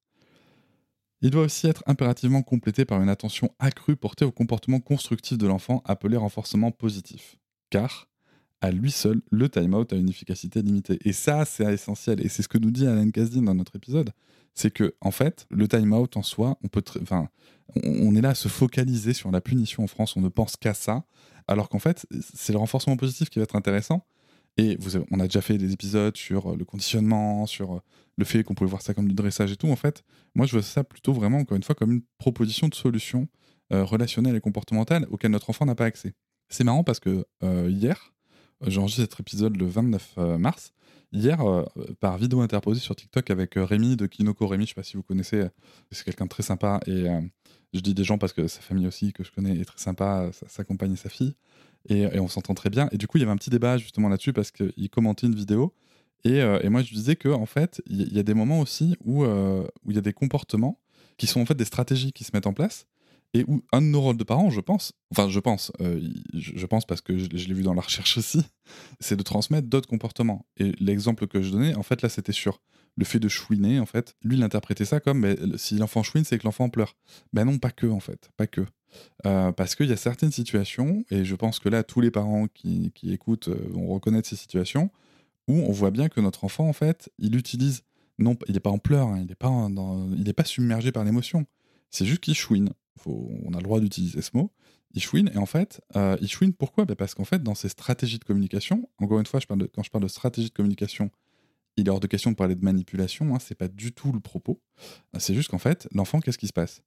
Il 1.22 1.30
doit 1.30 1.44
aussi 1.44 1.68
être 1.68 1.84
impérativement 1.86 2.42
complété 2.42 2.84
par 2.84 3.02
une 3.02 3.08
attention 3.08 3.50
accrue 3.58 3.96
portée 3.96 4.26
au 4.26 4.32
comportement 4.32 4.82
constructif 4.82 5.38
de 5.38 5.48
l'enfant 5.48 5.82
appelé 5.86 6.18
renforcement 6.18 6.72
positif. 6.72 7.38
Car, 7.70 8.10
à 8.64 8.72
lui 8.72 8.92
seul, 8.92 9.22
le 9.30 9.50
time-out 9.50 9.92
a 9.92 9.98
une 9.98 10.08
efficacité 10.08 10.62
limitée. 10.62 10.98
Et 11.04 11.12
ça, 11.12 11.44
c'est 11.44 11.66
essentiel. 11.66 12.26
Et 12.26 12.30
c'est 12.30 12.44
ce 12.44 12.48
que 12.48 12.58
nous 12.58 12.72
dit 12.72 12.88
Alan 12.88 13.12
Kasdin 13.12 13.42
dans 13.42 13.54
notre 13.54 13.76
épisode. 13.76 14.12
C'est 14.56 14.72
que, 14.72 14.96
en 15.02 15.12
fait, 15.12 15.46
le 15.50 15.68
time-out 15.68 16.16
en 16.16 16.24
soi, 16.24 16.58
on 16.64 16.70
peut, 16.70 16.82
enfin, 17.02 17.28
on 17.84 18.16
est 18.16 18.22
là 18.22 18.30
à 18.30 18.36
se 18.36 18.48
focaliser 18.48 19.12
sur 19.12 19.32
la 19.32 19.42
punition 19.42 19.84
en 19.84 19.88
France. 19.88 20.16
On 20.16 20.22
ne 20.22 20.30
pense 20.30 20.56
qu'à 20.56 20.74
ça. 20.74 21.04
Alors 21.50 21.68
qu'en 21.68 21.80
fait, 21.80 22.08
c'est 22.34 22.54
le 22.54 22.60
renforcement 22.60 22.96
positif 22.96 23.30
qui 23.30 23.40
va 23.40 23.44
être 23.44 23.58
intéressant. 23.58 24.06
Et 24.56 24.78
vous 24.80 24.92
on 25.12 25.20
a 25.20 25.24
déjà 25.24 25.42
fait 25.42 25.58
des 25.58 25.74
épisodes 25.74 26.16
sur 26.16 26.56
le 26.56 26.64
conditionnement, 26.64 27.46
sur 27.46 27.82
le 28.16 28.24
fait 28.24 28.44
qu'on 28.44 28.54
pouvait 28.54 28.70
voir 28.70 28.82
ça 28.82 28.94
comme 28.94 29.10
du 29.10 29.14
dressage 29.14 29.52
et 29.52 29.58
tout. 29.58 29.68
En 29.68 29.76
fait, 29.76 30.06
moi, 30.36 30.46
je 30.46 30.54
vois 30.54 30.62
ça 30.62 30.86
plutôt 30.86 31.12
vraiment, 31.12 31.40
encore 31.40 31.58
une 31.58 31.64
fois, 31.64 31.76
comme 31.76 31.92
une 31.92 32.04
proposition 32.18 32.70
de 32.70 32.76
solution 32.76 33.28
euh, 33.74 33.84
relationnelle 33.84 34.38
et 34.38 34.42
comportementale 34.42 35.06
auquel 35.12 35.32
notre 35.32 35.50
enfant 35.50 35.66
n'a 35.66 35.76
pas 35.76 35.86
accès. 35.86 36.14
C'est 36.48 36.64
marrant 36.64 36.86
parce 36.86 37.02
que 37.02 37.26
euh, 37.44 37.68
hier, 37.70 38.13
J'enregistre 38.66 39.02
cet 39.02 39.20
épisode 39.20 39.58
le 39.58 39.66
29 39.66 40.14
euh, 40.18 40.38
mars. 40.38 40.74
Hier, 41.12 41.42
euh, 41.42 41.64
par 42.00 42.18
vidéo 42.18 42.42
interposée 42.42 42.80
sur 42.80 42.96
TikTok 42.96 43.30
avec 43.30 43.58
euh, 43.58 43.66
Rémi 43.66 43.96
de 43.96 44.08
Kinoko 44.08 44.48
Rémi, 44.48 44.64
je 44.64 44.70
sais 44.70 44.76
pas 44.76 44.84
si 44.84 44.98
vous 44.98 45.04
connaissez, 45.04 45.44
c'est 45.92 46.06
quelqu'un 46.06 46.26
de 46.26 46.30
très 46.30 46.44
sympa 46.44 46.80
et 46.88 47.06
je 47.74 47.80
dis 47.82 47.94
des 47.94 48.04
gens 48.04 48.18
parce 48.18 48.34
que 48.34 48.48
sa 48.48 48.62
famille 48.62 48.88
aussi 48.88 49.14
que 49.14 49.24
je 49.24 49.32
connais 49.32 49.56
est 49.58 49.66
très 49.66 49.78
sympa, 49.78 50.30
sa, 50.48 50.64
compagne 50.64 50.94
et 50.94 50.98
sa 50.98 51.10
fille, 51.10 51.36
et, 51.90 52.20
on 52.20 52.28
s'entend 52.28 52.56
très 52.56 52.70
bien. 52.70 52.88
Et 52.92 52.98
du 52.98 53.08
coup, 53.08 53.18
il 53.18 53.22
y 53.22 53.24
avait 53.24 53.32
un 53.32 53.38
petit 53.38 53.52
débat 53.52 53.78
justement 53.78 54.10
là-dessus 54.10 54.34
parce 54.34 54.50
qu'il 54.52 54.90
commentait 54.90 55.28
une 55.28 55.36
vidéo 55.36 55.74
et, 56.24 56.42
moi 56.70 56.82
je 56.82 56.94
disais 56.94 57.16
que 57.16 57.30
en 57.30 57.46
fait, 57.46 57.82
il 57.86 58.12
y, 58.12 58.20
a 58.20 58.24
des 58.24 58.34
moments 58.34 58.60
aussi 58.60 58.96
où 59.04 59.24
il 59.24 59.96
y 59.96 59.98
a 59.98 60.02
des 60.02 60.14
comportements 60.14 60.80
qui 61.18 61.28
sont 61.28 61.42
en 61.42 61.46
fait 61.46 61.56
des 61.56 61.66
stratégies 61.66 62.12
qui 62.12 62.24
se 62.24 62.32
mettent 62.34 62.48
en 62.48 62.54
place 62.54 62.88
et 63.34 63.44
où 63.48 63.64
un 63.72 63.82
de 63.82 63.88
nos 63.88 64.02
rôles 64.02 64.18
de 64.18 64.24
parents, 64.24 64.50
je 64.50 64.62
pense, 64.62 64.94
enfin 65.12 65.28
je 65.28 65.40
pense, 65.40 65.72
euh, 65.82 66.00
je 66.34 66.66
pense 66.66 66.86
parce 66.86 67.02
que 67.02 67.18
je, 67.18 67.28
l'ai 67.28 67.54
vu 67.54 67.64
dans 67.64 67.74
la 67.74 67.82
recherche 67.82 68.18
aussi, 68.18 68.44
c'est 69.00 69.16
de 69.16 69.24
transmettre 69.24 69.68
d'autres 69.68 69.90
comportements. 69.90 70.46
Et 70.58 70.72
l'exemple 70.80 71.28
que 71.28 71.42
je 71.42 71.52
donnais, 71.52 71.74
en 71.76 71.84
fait 71.84 72.02
là 72.02 72.10
c'était 72.10 72.32
sur 72.32 72.62
le 72.96 73.06
fait 73.06 73.20
de 73.20 73.28
chouiner, 73.28 73.80
en 73.80 73.88
fait, 73.88 74.16
lui 74.24 74.38
il 74.38 74.44
interprétait 74.44 74.86
ça 74.86 75.00
comme 75.00 75.20
mais, 75.20 75.36
si 75.58 75.78
l'enfant 75.78 76.04
chouine, 76.04 76.26
c'est 76.26 76.38
que 76.38 76.44
l'enfant 76.44 76.70
pleure. 76.70 76.96
Ben 77.34 77.46
non, 77.46 77.58
pas 77.58 77.72
que 77.72 77.88
en 77.88 78.00
fait, 78.00 78.30
pas 78.38 78.46
que. 78.46 78.62
Euh, 79.26 79.52
parce 79.52 79.74
qu'il 79.74 79.88
y 79.88 79.94
a 79.94 79.98
certaines 79.98 80.32
situations, 80.32 81.04
et 81.10 81.26
je 81.26 81.36
pense 81.36 81.58
que 81.58 81.70
là 81.70 81.84
tous 81.84 82.02
les 82.02 82.12
parents 82.12 82.48
qui, 82.54 82.92
écoutent 83.04 83.48
euh, 83.48 83.68
vont 83.72 83.88
reconnaître 83.88 84.30
ces 84.30 84.36
situations, 84.36 84.92
où 85.48 85.56
on 85.56 85.72
voit 85.72 85.90
bien 85.90 86.08
que 86.08 86.22
notre 86.22 86.44
enfant, 86.44 86.70
en 86.70 86.74
fait, 86.74 87.12
il 87.18 87.36
utilise, 87.36 87.82
non, 88.20 88.38
il 88.48 88.54
n'est 88.54 88.60
pas 88.60 88.70
en 88.70 88.78
pleurs, 88.78 89.08
hein, 89.08 89.18
il 89.20 89.26
n'est 89.26 89.36
pas, 89.36 89.50
il 90.16 90.34
pas 90.36 90.46
submergé 90.46 90.92
par 90.92 91.04
l'émotion, 91.04 91.48
c'est 91.90 92.06
juste 92.06 92.22
qu'il 92.22 92.36
chouine 92.36 92.70
on 93.06 93.54
a 93.54 93.58
le 93.58 93.64
droit 93.64 93.80
d'utiliser 93.80 94.22
ce 94.22 94.32
mot, 94.34 94.52
chouine. 95.00 95.32
Et 95.34 95.38
en 95.38 95.46
fait, 95.46 95.82
euh, 95.96 96.18
chouine 96.26 96.54
pourquoi? 96.54 96.86
Bah, 96.86 96.96
Parce 96.96 97.16
qu'en 97.16 97.24
fait, 97.24 97.42
dans 97.42 97.56
ces 97.56 97.70
stratégies 97.70 98.20
de 98.20 98.24
communication, 98.24 98.90
encore 99.00 99.20
une 99.20 99.26
fois, 99.26 99.40
quand 99.48 99.84
je 99.84 99.90
parle 99.90 100.04
de 100.04 100.08
stratégie 100.08 100.50
de 100.50 100.54
communication, 100.54 101.10
il 101.76 101.88
est 101.88 101.90
hors 101.90 102.00
de 102.00 102.08
question 102.08 102.32
de 102.32 102.36
parler 102.36 102.56
de 102.56 102.64
manipulation, 102.64 103.34
hein, 103.34 103.40
c'est 103.40 103.56
pas 103.56 103.68
du 103.68 103.94
tout 103.94 104.12
le 104.12 104.20
propos. 104.20 104.62
C'est 105.18 105.34
juste 105.34 105.50
qu'en 105.50 105.58
fait, 105.58 105.88
l'enfant, 105.92 106.20
qu'est-ce 106.20 106.38
qui 106.38 106.48
se 106.48 106.54
passe? 106.54 106.84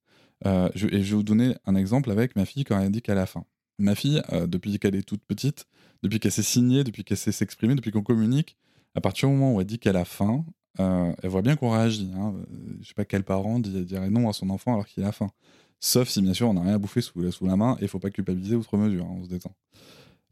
Euh, 0.47 0.69
Et 0.75 0.79
je 0.79 0.87
vais 0.87 1.17
vous 1.17 1.23
donner 1.25 1.57
un 1.65 1.75
exemple 1.75 2.11
avec 2.11 2.37
ma 2.37 2.45
fille 2.45 2.65
quand 2.65 2.79
elle 2.79 2.91
dit 2.93 3.03
qu'elle 3.03 3.19
a 3.19 3.27
faim. 3.27 3.45
Ma 3.79 3.95
fille, 3.95 4.23
euh, 4.33 4.47
depuis 4.47 4.79
qu'elle 4.79 4.95
est 4.95 5.03
toute 5.03 5.25
petite, 5.25 5.67
depuis 6.03 6.21
qu'elle 6.21 6.33
s'est 6.33 6.43
signée, 6.43 6.85
depuis 6.85 7.03
qu'elle 7.05 7.17
sait 7.17 7.33
s'exprimer, 7.33 7.75
depuis 7.75 7.91
qu'on 7.91 8.03
communique, 8.03 8.57
à 8.95 9.01
partir 9.01 9.29
du 9.29 9.35
moment 9.35 9.55
où 9.55 9.61
elle 9.61 9.67
dit 9.67 9.79
qu'elle 9.79 9.97
a 9.97 10.05
faim, 10.05 10.45
elle 10.79 11.31
voit 11.31 11.43
bien 11.43 11.57
qu'on 11.57 11.71
réagit. 11.71 12.11
Hein. 12.15 12.35
Je 12.81 12.89
sais 12.89 12.95
pas 12.95 13.07
quel 13.07 13.25
parent 13.25 13.59
dirait 13.61 14.11
non 14.11 14.29
à 14.29 14.35
son 14.35 14.51
enfant 14.51 14.75
alors 14.75 14.87
qu'il 14.87 15.05
a 15.05 15.13
faim. 15.13 15.31
Sauf 15.81 16.09
si, 16.09 16.23
bien 16.23 16.35
sûr, 16.35 16.49
on 16.49 16.55
n'a 16.55 16.63
rien 16.63 16.75
à 16.75 16.79
bouffer 16.79 17.01
sous, 17.01 17.21
la 17.43 17.57
main 17.57 17.77
et 17.81 17.83
il 17.83 17.89
faut 17.89 17.99
pas 17.99 18.11
culpabiliser 18.11 18.57
outre 18.57 18.77
mesure, 18.77 19.05
hein, 19.05 19.17
on 19.19 19.25
se 19.25 19.29
détend. 19.29 19.55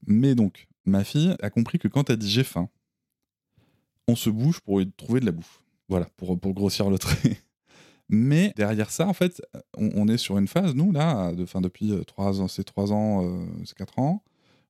Mais 0.06 0.34
donc, 0.34 0.66
ma 0.84 1.04
fille 1.04 1.34
a 1.40 1.50
compris 1.50 1.78
que 1.78 1.88
quand 1.88 2.10
elle 2.10 2.16
dit 2.16 2.30
j'ai 2.30 2.44
faim, 2.44 2.68
on 4.08 4.16
se 4.16 4.30
bouge 4.30 4.60
pour 4.60 4.80
trouver 4.96 5.20
de 5.20 5.26
la 5.26 5.32
bouffe. 5.32 5.62
Voilà, 5.88 6.06
pour, 6.16 6.36
grossir 6.36 6.90
le 6.90 6.98
trait. 6.98 7.38
Mais 8.08 8.52
derrière 8.56 8.90
ça, 8.90 9.06
en 9.06 9.12
fait, 9.12 9.42
on, 9.76 10.08
est 10.08 10.18
sur 10.18 10.38
une 10.38 10.48
phase, 10.48 10.74
nous, 10.74 10.92
là, 10.92 11.32
depuis 11.32 11.92
3 12.06 12.40
ans, 12.40 12.48
c'est 12.48 12.64
3 12.64 12.92
ans, 12.92 13.24
euh, 13.24 13.46
c'est 13.64 13.76
4 13.76 13.98
ans, 13.98 14.22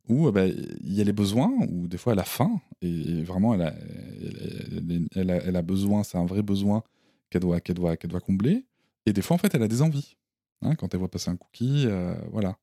où 0.08 0.30
bah, 0.30 0.46
il 0.46 0.94
y 0.94 1.00
a 1.00 1.04
les 1.04 1.12
besoins, 1.12 1.52
où 1.68 1.88
des 1.88 1.98
fois 1.98 2.12
elle 2.12 2.18
a 2.18 2.24
faim, 2.24 2.60
et, 2.82 3.22
vraiment 3.22 3.54
elle 3.54 5.56
a, 5.56 5.62
besoin, 5.62 6.04
c'est 6.04 6.18
un 6.18 6.26
vrai 6.26 6.42
besoin 6.42 6.82
qu'elle 7.30 7.42
doit 7.42 8.20
combler, 8.20 8.64
et 9.06 9.12
des 9.12 9.22
fois 9.22 9.34
en 9.34 9.38
fait 9.38 9.54
elle 9.54 9.62
a 9.62 9.68
des 9.68 9.82
envies. 9.82 10.16
Hein, 10.64 10.74
quand 10.76 10.92
elle 10.94 11.00
voit 11.00 11.10
passer 11.10 11.30
un 11.30 11.36
cookie, 11.36 11.84
euh, 11.86 12.14
voilà. 12.32 12.56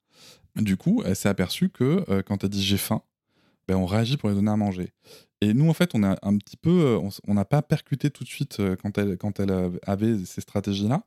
Du 0.55 0.77
coup, 0.77 1.01
elle 1.05 1.15
s'est 1.15 1.29
aperçue 1.29 1.69
que 1.69 2.03
euh, 2.09 2.21
quand 2.23 2.43
elle 2.43 2.49
dit 2.49 2.63
j'ai 2.63 2.77
faim, 2.77 3.01
ben, 3.67 3.75
on 3.75 3.85
réagit 3.85 4.17
pour 4.17 4.29
lui 4.29 4.35
donner 4.35 4.51
à 4.51 4.57
manger. 4.57 4.91
Et 5.39 5.53
nous, 5.53 5.69
en 5.69 5.73
fait, 5.73 5.91
on 5.95 6.03
a 6.03 6.17
un 6.21 6.37
petit 6.37 6.57
peu, 6.57 6.69
euh, 6.69 7.09
on 7.27 7.33
n'a 7.33 7.45
pas 7.45 7.61
percuté 7.61 8.09
tout 8.09 8.23
de 8.23 8.29
suite 8.29 8.61
quand 8.81 8.97
elle, 8.97 9.17
quand 9.17 9.39
elle 9.39 9.71
avait 9.85 10.25
ces 10.25 10.41
stratégies-là. 10.41 11.03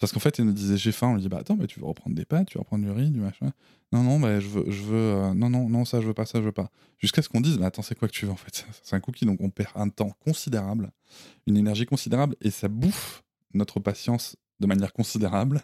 Parce 0.00 0.12
qu'en 0.12 0.20
fait, 0.20 0.38
elle 0.38 0.44
nous 0.44 0.52
disait 0.52 0.76
j'ai 0.76 0.92
faim, 0.92 1.08
on 1.08 1.14
lui 1.14 1.22
dit 1.22 1.28
bah 1.28 1.38
attends, 1.40 1.56
tu 1.66 1.80
veux 1.80 1.86
reprendre 1.86 2.14
des 2.14 2.24
pâtes, 2.24 2.48
tu 2.48 2.56
veux 2.56 2.60
reprendre 2.60 2.84
du 2.84 2.90
riz, 2.90 3.10
du 3.10 3.18
machin? 3.18 3.50
Non, 3.90 4.04
non, 4.04 4.20
bah, 4.20 4.38
je 4.38 4.46
veux, 4.46 4.70
je 4.70 4.82
veux 4.82 5.34
non, 5.34 5.50
non, 5.50 5.68
non, 5.68 5.84
ça 5.84 6.00
je 6.00 6.06
veux 6.06 6.14
pas, 6.14 6.24
ça 6.24 6.38
je 6.38 6.44
veux 6.44 6.52
pas. 6.52 6.70
Jusqu'à 6.98 7.20
ce 7.20 7.28
qu'on 7.28 7.40
dise, 7.40 7.60
attends, 7.62 7.82
c'est 7.82 7.98
quoi 7.98 8.06
que 8.06 8.12
tu 8.12 8.24
veux 8.24 8.30
en 8.30 8.36
fait? 8.36 8.64
C'est 8.84 8.94
un 8.94 9.00
cookie, 9.00 9.26
donc 9.26 9.40
on 9.40 9.50
perd 9.50 9.72
un 9.74 9.88
temps 9.88 10.12
considérable, 10.20 10.92
une 11.48 11.56
énergie 11.56 11.84
considérable, 11.84 12.36
et 12.40 12.50
ça 12.50 12.68
bouffe 12.68 13.24
notre 13.54 13.80
patience 13.80 14.36
de 14.60 14.66
manière 14.66 14.92
considérable. 14.92 15.62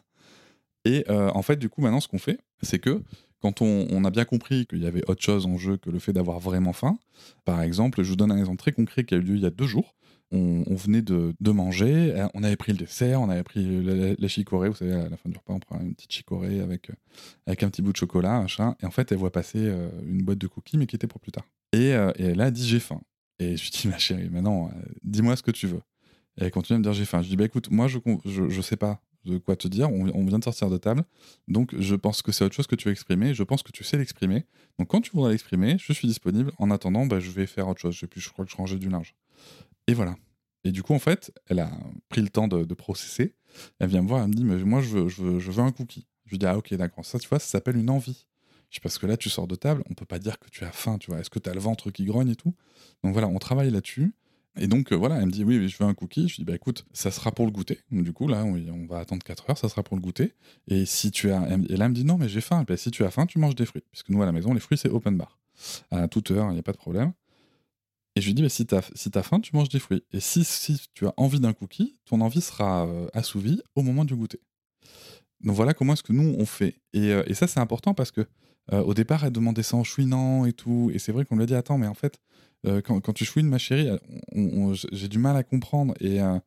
Et 0.85 1.05
en 1.09 1.43
fait, 1.43 1.57
du 1.57 1.69
coup, 1.69 1.81
maintenant, 1.81 2.01
ce 2.01 2.09
qu'on 2.09 2.19
fait, 2.19 2.39
c'est 2.63 2.79
que 2.79 3.03
quand 3.45 3.61
on, 3.61 4.05
a 4.07 4.11
bien 4.11 4.25
compris 4.25 4.65
qu'il 4.65 4.83
y 4.83 4.87
avait 4.87 5.03
autre 5.07 5.23
chose 5.23 5.45
en 5.45 5.59
jeu 5.59 5.77
que 5.77 5.91
le 5.91 5.99
fait 5.99 6.15
d'avoir 6.15 6.41
vraiment 6.41 6.73
faim, 6.73 6.99
par 7.45 7.61
exemple, 7.61 8.03
je 8.03 8.09
vous 8.09 8.17
donne 8.17 8.33
un 8.33 8.39
exemple 8.39 8.57
très 8.57 8.73
concret 8.73 9.05
qui 9.05 9.13
a 9.13 9.19
eu 9.19 9.21
lieu 9.21 9.37
il 9.37 9.43
y 9.43 9.47
a 9.47 9.51
deux 9.51 9.67
jours. 9.67 9.95
On, 10.33 10.75
venait 10.75 11.03
de, 11.03 11.35
manger, 11.51 12.27
on 12.33 12.43
avait 12.43 12.57
pris 12.57 12.73
le 12.73 12.79
dessert, 12.79 13.21
on 13.21 13.29
avait 13.29 13.43
pris 13.43 13.85
la, 14.19 14.29
chicorée, 14.29 14.71
vous 14.71 14.77
savez, 14.77 14.95
à 14.95 15.11
la 15.11 15.17
fin 15.19 15.29
du 15.29 15.37
repas, 15.37 15.53
on 15.53 15.61
prend 15.61 15.79
une 15.79 15.95
petite 15.95 16.11
chicorée 16.11 16.61
avec, 16.61 16.89
euh, 16.89 16.95
avec 17.47 17.63
un 17.63 17.69
petit 17.69 17.83
bout 17.83 17.93
de 17.93 17.99
chocolat, 17.99 18.41
machin, 18.41 18.77
et 18.83 18.87
en 18.87 18.91
fait, 18.91 19.13
elle 19.13 19.19
voit 19.19 19.31
passer 19.31 19.59
euh, 19.59 19.91
une 20.07 20.23
boîte 20.23 20.39
de 20.39 20.47
cookies, 20.47 20.79
mais 20.79 20.87
qui 20.87 20.97
était 20.97 21.07
pour 21.07 21.21
plus 21.21 21.31
tard. 21.31 21.45
Et, 21.75 21.93
euh, 21.93 22.13
elle 22.19 22.41
a 22.41 22.51
dit 22.51 22.67
j'ai 22.67 22.81
faim. 22.81 23.03
Et 23.39 23.59
je 23.59 23.63
lui 23.63 23.71
dis, 23.71 23.89
ma 23.89 23.99
chérie, 23.99 24.31
maintenant, 24.31 24.71
dis-moi 25.03 25.37
ce 25.37 25.43
que 25.43 25.51
tu 25.51 25.67
veux. 25.67 25.83
Et 26.41 26.45
elle 26.45 26.51
continue 26.51 26.77
à 26.77 26.79
me 26.79 26.83
dire 26.83 26.95
j'ai 26.95 27.05
faim. 27.05 27.21
Je 27.21 27.29
dis, 27.29 27.37
bah 27.37 27.45
écoute, 27.45 27.71
moi, 27.71 27.89
je, 27.89 27.99
je, 28.25 28.49
je 28.49 28.61
sais 28.63 28.77
pas 28.77 29.03
de 29.25 29.39
quoi 29.39 29.57
te 29.57 29.69
dire. 29.69 29.91
On, 29.91 30.25
vient 30.25 30.39
de 30.39 30.45
sortir 30.45 30.71
de 30.71 30.79
table. 30.79 31.05
Donc, 31.49 31.75
je 31.79 31.95
pense 31.95 32.23
que 32.23 32.33
c'est 32.33 32.45
autre 32.45 32.55
chose 32.55 32.67
que 32.67 32.77
tu 32.77 32.89
veux 32.89 32.93
exprimer. 32.93 33.35
Je 33.35 33.43
pense 33.43 33.63
que 33.63 33.73
tu 33.73 33.85
sais 33.85 33.97
l'exprimer. 33.97 34.45
Donc, 34.79 34.89
quand 34.89 35.01
tu 35.01 35.11
voudras 35.13 35.31
l'exprimer, 35.31 35.77
je 35.79 35.93
suis 35.93 36.09
disponible. 36.09 36.53
En 36.59 36.71
attendant, 36.71 37.07
bah, 37.07 37.21
je 37.21 37.31
vais 37.31 37.47
faire 37.47 37.69
autre 37.69 37.81
chose. 37.81 37.95
Je, 37.95 38.07
plus, 38.07 38.21
je 38.21 38.31
crois 38.31 38.45
que 38.45 38.51
je 38.51 38.57
rangeais 38.57 38.79
du 38.79 38.89
linge. 38.89 39.15
Et 39.87 39.95
voilà. 39.95 40.17
Et 40.65 40.73
du 40.73 40.83
coup, 40.83 40.95
en 40.95 40.99
fait, 40.99 41.33
elle 41.49 41.61
a 41.61 41.71
pris 42.09 42.23
le 42.23 42.29
temps 42.29 42.49
de, 42.49 42.75
processer. 42.75 43.35
Elle 43.79 43.89
vient 43.89 44.03
me 44.03 44.09
voir, 44.09 44.23
elle 44.23 44.31
me 44.31 44.35
dit, 44.35 44.45
mais 44.45 44.57
moi, 44.65 44.81
je 44.81 44.99
veux, 44.99 45.63
un 45.63 45.73
cookie. 45.73 46.07
Je 46.27 46.33
lui 46.33 46.39
dis, 46.39 46.47
ah, 46.47 46.57
ok, 46.57 46.75
d'accord. 46.75 47.05
Ça, 47.05 47.19
tu 47.19 47.29
vois, 47.29 47.39
ça 47.39 47.47
s'appelle 47.47 47.77
une 47.77 47.91
envie. 47.91 48.27
Je 48.71 48.77
dis, 48.77 48.81
parce 48.81 48.99
que 48.99 49.07
là, 49.07 49.17
tu 49.17 49.29
sors 49.31 49.47
de 49.47 49.55
table, 49.55 49.85
on 49.91 49.95
peut 49.95 50.07
pas 50.07 50.19
dire 50.19 50.39
que 50.39 50.49
tu 50.49 50.65
as 50.65 50.73
faim, 50.73 50.99
tu 50.99 51.11
vois. 51.11 51.21
Est-ce 51.21 51.31
que 51.31 51.39
tu 51.39 51.51
as 51.51 51.55
le 51.55 51.61
ventre 51.61 51.91
qui 51.91 52.05
grogne 52.05 52.31
et 52.31 52.37
tout? 52.37 52.55
Donc 53.03 53.13
voilà, 53.13 53.29
on 53.29 53.39
travaille 53.39 53.71
là-dessus. 53.71 54.15
Et 54.57 54.69
donc, 54.69 54.93
euh, 54.93 54.97
voilà, 54.97 55.17
elle 55.17 55.27
me 55.27 55.31
dit 55.31 55.43
oui, 55.43 55.69
je 55.69 55.77
veux 55.79 55.85
un 55.85 55.95
cookie. 55.95 56.29
Je 56.29 56.37
dis 56.37 56.45
bah 56.45 56.55
écoute, 56.55 56.87
ça 56.93 57.11
sera 57.11 57.33
pour 57.33 57.45
le 57.45 57.51
goûter. 57.51 57.81
du 57.91 58.13
coup, 58.13 58.29
là, 58.29 58.45
on, 58.45 58.87
va 58.87 58.99
attendre 58.99 59.23
4 59.25 59.51
heures, 59.51 59.59
ça 59.59 59.69
sera 59.69 59.83
pour 59.83 59.97
le 59.97 60.03
goûter. 60.03 60.35
Et 60.69 60.87
si 60.87 61.11
tu 61.11 61.31
as. 61.31 61.43
Et 61.69 61.77
là, 61.77 61.87
elle 61.87 61.91
me 61.91 61.95
dit 61.95 62.05
non, 62.05 62.19
mais 62.19 62.29
j'ai 62.29 62.41
faim. 62.41 62.65
Si 62.77 62.91
tu 62.91 63.05
as 63.05 63.11
faim, 63.11 63.27
tu 63.27 63.39
manges 63.39 63.57
des 63.57 63.67
fruits. 63.67 63.85
Puisque 63.91 64.11
nous, 64.11 64.23
à 64.23 64.27
la 64.27 64.33
maison, 64.33 64.55
les 64.55 64.61
fruits, 64.61 64.79
c'est 64.79 64.91
open 64.91 65.17
bar. 65.17 65.39
À 65.91 66.09
toute 66.09 66.31
heure, 66.31 66.51
il 66.51 66.55
n'y 66.55 66.61
a 66.61 66.63
pas 66.63 66.73
de 66.73 66.77
problème. 66.77 67.13
Et 68.17 68.21
je 68.21 68.27
lui 68.27 68.35
dis 68.35 68.43
bah, 68.43 68.49
si 68.49 68.65
tu 68.65 68.75
as, 68.75 68.91
si 68.95 69.11
as 69.15 69.23
faim, 69.23 69.41
tu 69.41 69.57
manges 69.57 69.69
des 69.69 69.81
fruits. 69.81 70.05
Et 70.13 70.21
si, 70.21 70.45
si 70.45 70.81
tu 70.95 71.07
as 71.07 71.15
envie 71.17 71.41
d'un 71.41 71.53
cookie, 71.53 71.99
ton 72.05 72.21
envie 72.21 72.41
sera 72.41 72.87
euh, 72.87 73.09
assouvie 73.13 73.61
au 73.75 73.83
moment 73.83 74.05
du 74.05 74.15
goûter. 74.15 74.41
Donc 75.45 75.55
voilà 75.55 75.75
comment 75.75 75.93
est-ce 75.93 76.03
que 76.03 76.13
nous, 76.13 76.35
on 76.39 76.47
fait. 76.47 76.75
Et, 76.93 77.13
euh, 77.13 77.23
et 77.27 77.35
ça, 77.35 77.47
c'est 77.47 77.61
important 77.61 77.95
parce 77.95 78.11
que 78.11 78.27
au 78.73 78.95
départ, 78.95 79.25
elle 79.25 79.33
demandait 79.33 79.63
ça 79.63 79.77
en 79.77 79.85
chouinant 79.85 80.47
et 80.47 80.55
tout. 80.55 80.91
Et 80.95 80.99
c'est 80.99 81.13
vrai 81.13 81.27
qu'on 81.27 81.37
lui 81.37 81.43
a 81.43 81.47
dit 81.47 81.55
attends, 81.55 81.77
mais 81.77 81.87
en 81.87 81.93
fait 81.93 82.19
euh, 82.67 82.81
quand, 82.81 83.13
tu 83.13 83.25
chouines 83.25 83.49
ma 83.49 83.59
chérie, 83.59 83.89
j'ai 84.93 85.09
du 85.09 85.19
mal 85.19 85.37
à 85.37 85.43
comprendre 85.43 85.95
et, 86.01 86.23
euh, 86.23 86.39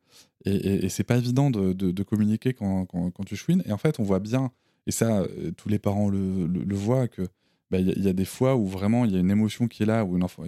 et, 0.44 0.88
c'est 0.88 1.04
pas 1.04 1.16
évident 1.16 1.50
de, 1.50 2.02
communiquer 2.02 2.54
quand, 2.54 2.86
tu 3.24 3.36
chouines. 3.36 3.62
Et 3.66 3.72
en 3.72 3.78
fait, 3.78 4.00
on 4.00 4.02
voit 4.02 4.18
bien, 4.18 4.50
et 4.86 4.90
ça, 4.90 5.20
euh, 5.20 5.52
tous 5.56 5.68
les 5.68 5.78
parents 5.78 6.08
le, 6.08 6.74
voient, 6.74 7.06
que 7.06 7.22
bah, 7.70 7.78
il 7.78 8.02
y, 8.02 8.08
a 8.08 8.12
des 8.12 8.24
fois 8.24 8.56
où 8.56 8.66
vraiment 8.66 9.04
il 9.04 9.12
y 9.12 9.16
a 9.16 9.20
une 9.20 9.30
émotion 9.30 9.68
qui 9.68 9.84
est 9.84 9.86
là, 9.86 10.04
où 10.04 10.16
l'enfant 10.16 10.44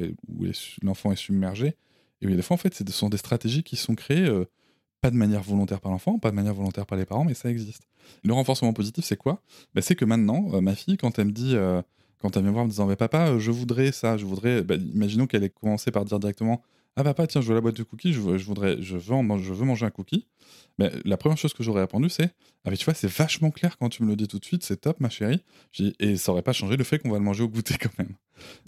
est, 1.12 1.16
submergé. 1.16 1.76
Et 2.22 2.26
y 2.26 2.36
des 2.36 2.42
fois, 2.42 2.54
en 2.54 2.58
fait, 2.58 2.74
ce 2.74 2.84
sont 2.92 3.08
des 3.08 3.16
stratégies 3.16 3.62
qui 3.62 3.76
sont 3.76 3.94
créées 3.94 4.28
pas 5.00 5.10
de 5.10 5.16
manière 5.16 5.42
volontaire 5.42 5.80
par 5.80 5.92
l'enfant, 5.92 6.18
pas 6.18 6.30
de 6.30 6.36
manière 6.36 6.54
volontaire 6.54 6.86
par 6.86 6.98
les 6.98 7.06
parents, 7.06 7.24
mais 7.24 7.34
ça 7.34 7.50
existe. 7.50 7.82
Le 8.24 8.32
renforcement 8.32 8.72
positif, 8.72 9.04
c'est 9.04 9.16
quoi? 9.16 9.42
Bah, 9.74 9.82
C'est 9.82 9.94
que 9.94 10.04
maintenant, 10.04 10.60
ma 10.60 10.74
fille, 10.74 10.96
quand 10.96 11.18
elle 11.18 11.26
me 11.26 11.32
dit 11.32 11.56
quand 12.20 12.36
elle 12.36 12.42
vient 12.42 12.52
voir 12.52 12.62
en 12.62 12.66
me 12.66 12.70
disant 12.70 12.86
mais 12.86 12.96
papa 12.96 13.28
euh, 13.28 13.38
je 13.38 13.50
voudrais 13.50 13.92
ça 13.92 14.16
je 14.16 14.24
voudrais 14.24 14.62
bah, 14.62 14.76
imaginons 14.76 15.26
qu'elle 15.26 15.42
ait 15.42 15.50
commencé 15.50 15.90
par 15.90 16.04
dire 16.04 16.18
directement 16.18 16.62
ah 16.96 17.04
papa 17.04 17.26
tiens 17.26 17.40
je 17.40 17.48
veux 17.48 17.54
la 17.54 17.60
boîte 17.60 17.76
de 17.76 17.82
cookies 17.82 18.12
je, 18.12 18.20
voudrais 18.20 18.80
je 18.80 18.96
veux 18.96 19.00
veux 19.00 19.64
manger 19.64 19.86
un 19.86 19.90
cookie. 19.90 20.26
Mais 20.78 20.90
la 21.04 21.16
première 21.16 21.38
chose 21.38 21.54
que 21.54 21.62
j'aurais 21.62 21.82
répondu 21.82 22.08
c'est 22.08 22.30
ah 22.64 22.70
mais 22.70 22.76
tu 22.76 22.84
vois 22.84 22.94
c'est 22.94 23.10
vachement 23.10 23.50
clair 23.50 23.78
quand 23.78 23.88
tu 23.88 24.02
me 24.02 24.08
le 24.08 24.16
dis 24.16 24.28
tout 24.28 24.38
de 24.38 24.44
suite 24.44 24.64
c'est 24.64 24.80
top 24.80 25.00
ma 25.00 25.08
chérie. 25.08 25.42
Et 25.98 26.16
ça 26.16 26.32
aurait 26.32 26.42
pas 26.42 26.52
changé 26.52 26.76
le 26.76 26.84
fait 26.84 26.98
qu'on 26.98 27.10
va 27.10 27.18
le 27.18 27.24
manger 27.24 27.44
au 27.44 27.48
goûter 27.48 27.74
quand 27.80 27.96
même. 27.98 28.14